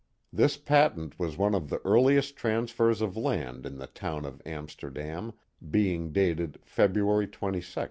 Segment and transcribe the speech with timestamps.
[0.33, 5.31] This patent was one of the earliest transfers of land in the town of Amsterdam,
[5.69, 7.77] being 'dated February 22, 1706.